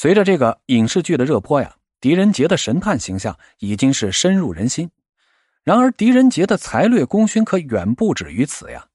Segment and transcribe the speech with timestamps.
[0.00, 4.88] 随着这个影视剧的热播呀，狄仁杰的神探形象已经是深入人心。
[5.64, 8.86] 然而，狄仁杰的才略功勋可远不止于此呀。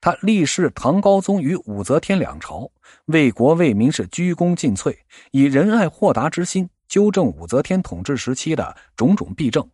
[0.00, 2.70] 他历仕唐高宗与武则天两朝，
[3.06, 4.96] 为国为民是鞠躬尽瘁，
[5.32, 9.68] 以仁爱豁达之心纠正武则天统治时期的种种弊政，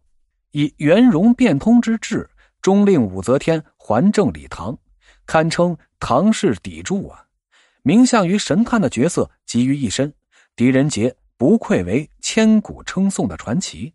[0.53, 2.31] 以圆融变通之治
[2.63, 4.79] 终令武则天还政李唐，
[5.27, 7.27] 堪称唐氏砥柱啊！
[7.83, 10.11] 名相于神探的角色集于一身。
[10.57, 13.93] 狄仁杰不愧为千古称颂的传奇。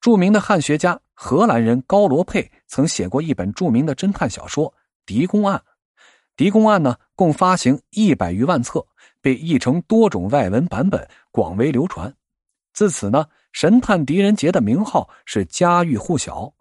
[0.00, 4.70] 著名的汉学家荷兰人高罗佩曾写过一本著名的侦探小说
[5.06, 5.56] 《狄公案》。
[6.36, 8.86] 《狄公案》呢，共发行一百余万册，
[9.20, 12.14] 被译成多种外文版本，广为流传。
[12.74, 16.52] 自此呢，神探狄仁杰的名号是家喻户晓。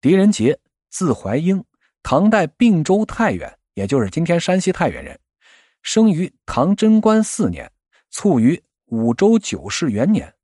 [0.00, 0.58] 狄仁杰，
[0.90, 1.64] 字怀英，
[2.02, 5.18] 唐代并州太原，也就是今天山西太原人。
[5.82, 7.70] 生于唐贞观四年，
[8.10, 10.34] 卒于武周九世元年。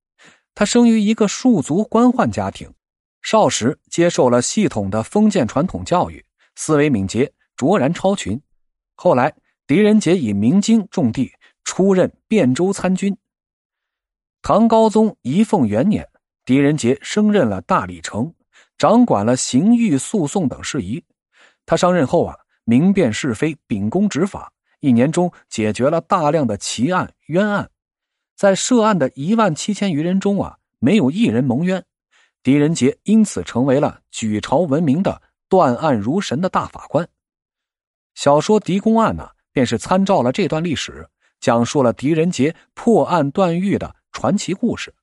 [0.54, 2.72] 他生于一个庶族官宦家庭，
[3.20, 6.24] 少时接受了系统的封建传统教育，
[6.54, 8.40] 思维敏捷，卓然超群。
[8.94, 9.34] 后来，
[9.66, 11.30] 狄仁杰以明经重地，
[11.64, 13.14] 出任汴州参军。
[14.40, 16.08] 唐高宗仪凤元年，
[16.44, 18.32] 狄仁杰升任了大理丞，
[18.78, 21.04] 掌管了刑狱诉讼等事宜。
[21.66, 24.50] 他上任后啊，明辨是非，秉公执法。
[24.86, 27.68] 一年中解决了大量的奇案冤案，
[28.36, 31.84] 在涉案的一万七千余人中啊，没有一人蒙冤。
[32.44, 37.08] 狄仁杰因此成为了举朝闻名的断案如神的大法官。
[38.14, 41.08] 小说《狄公案》呢，便是参照了这段历史，
[41.40, 44.94] 讲述了狄仁杰破案断狱的传奇故事。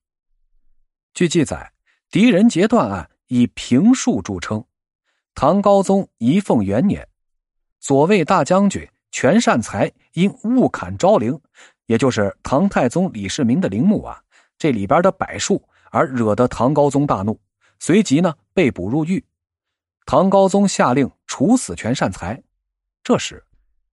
[1.14, 1.73] 据记载，
[2.09, 4.64] 狄仁杰断案以平术著称。
[5.36, 7.06] 唐高宗仪凤元年，
[7.81, 8.88] 左卫大将军。
[9.14, 11.39] 全善才因误砍昭陵，
[11.86, 14.20] 也就是唐太宗李世民的陵墓啊，
[14.58, 17.39] 这里边的柏树而惹得唐高宗大怒，
[17.78, 19.23] 随即呢被捕入狱。
[20.08, 22.42] 唐高宗下令处死全善才，
[23.04, 23.45] 这时，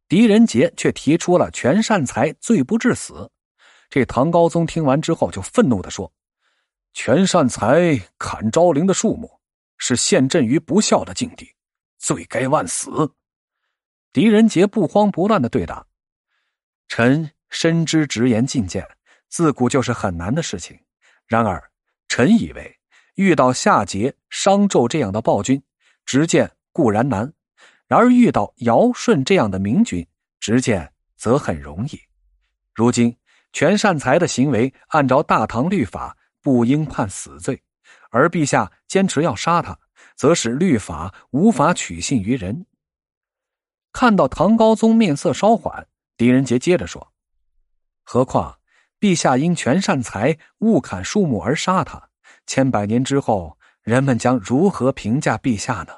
[0.09, 3.31] 狄仁杰却提出了全善才罪不至死。
[3.91, 6.11] 这唐高宗听完之后就愤怒的说
[6.95, 9.31] ：“全善才砍昭陵的树木，
[9.77, 11.55] 是陷朕于不孝的境地，
[11.99, 13.13] 罪该万死。”
[14.13, 15.87] 狄仁杰不慌不乱的对答
[16.89, 18.85] ：“臣深知直言进谏，
[19.29, 20.77] 自古就是很难的事情。
[21.29, 21.63] 然而，
[22.09, 22.77] 臣以为
[23.15, 25.63] 遇到夏桀、商纣这样的暴君，
[26.05, 27.31] 直谏固然难；
[27.87, 30.05] 然而遇到尧舜这样的明君，
[30.41, 32.01] 直谏则很容易。
[32.75, 33.17] 如今
[33.53, 37.63] 全善才的行为，按照大唐律法不应判死罪，
[38.11, 39.79] 而陛下坚持要杀他，
[40.17, 42.67] 则使律法无法取信于人。”
[43.93, 45.87] 看到唐高宗面色稍缓，
[46.17, 47.13] 狄仁杰接着说
[48.05, 48.59] ：“何况
[49.01, 52.09] 陛下因全善才误砍树木而杀他，
[52.47, 55.93] 千百年之后，人们将如何评价陛下呢？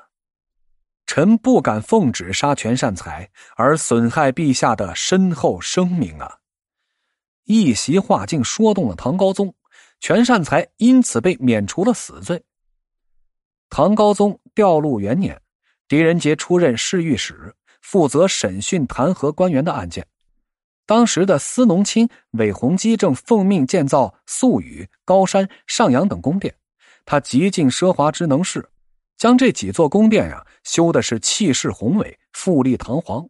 [1.07, 6.39] 臣不敢奉旨杀全善才，而损害陛下的身后声名啊！”
[7.45, 9.55] 一席话竟说动了唐高宗，
[10.01, 12.43] 全善才因此被免除了死罪。
[13.69, 15.43] 唐高宗调录元年，
[15.89, 17.55] 狄仁杰出任侍御史。
[17.83, 20.07] 负责审讯弹劾官员的案件。
[20.87, 26.55] 当时的司农卿韦弘基正奉命建造宿宇、高山、上阳等宫殿，
[27.05, 28.69] 他极尽奢华之能事，
[29.17, 33.29] 将这几座宫殿呀修的是气势宏伟、富丽堂皇。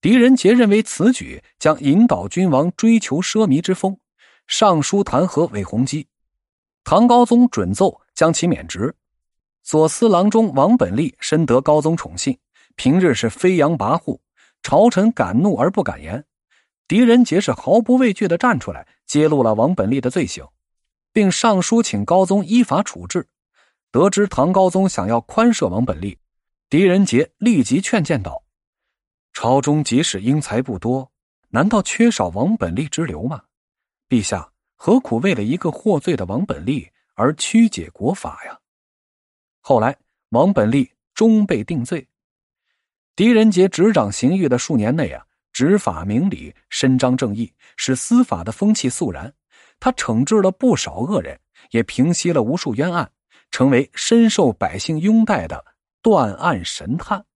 [0.00, 3.98] 狄仁杰认为此举将引导君王追求奢靡之风，
[4.46, 6.06] 上书弹劾韦弘基。
[6.84, 8.94] 唐高宗准奏将其免职。
[9.62, 12.38] 左司郎中王本立深得高宗宠信。
[12.82, 14.20] 平日是飞扬跋扈，
[14.62, 16.24] 朝臣敢怒而不敢言。
[16.88, 20.48] 狄仁杰是毫不畏惧的站出来，揭露了王本立的罪行，
[21.12, 23.28] 并上书请高宗依法处置。
[23.90, 26.16] 得知唐高宗想要宽赦王本立，
[26.70, 28.42] 狄仁杰立即劝谏道
[29.34, 31.12] ：“朝中即使英才不多，
[31.50, 33.42] 难道缺少王本立之流吗？
[34.08, 38.58] 陛下何苦为了一个获罪的王本立而曲解国法呀？”
[39.60, 39.98] 后来，
[40.30, 42.06] 王本立终被定罪。
[43.20, 45.22] 狄仁杰执掌刑狱的数年内啊，
[45.52, 49.30] 执法明理，伸张正义，使司法的风气肃然。
[49.78, 51.38] 他惩治了不少恶人，
[51.72, 53.12] 也平息了无数冤案，
[53.50, 55.62] 成为深受百姓拥戴的
[56.00, 57.26] 断案神探。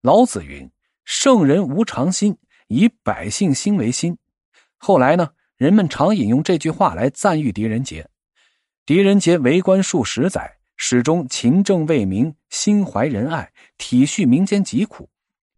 [0.00, 0.70] 老子云
[1.04, 2.38] ：“圣人无常心，
[2.68, 4.16] 以百姓心为心。”
[4.80, 8.08] 后来呢，人们常引用这句话来赞誉狄仁杰。
[8.86, 10.53] 狄仁杰为官数十载。
[10.86, 15.08] 始终勤政为民，心怀仁爱，体恤民间疾苦。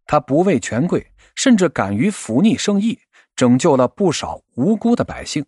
[0.05, 2.97] 他不畏权贵，甚至敢于抚逆圣意，
[3.35, 5.45] 拯救了不少无辜的百姓。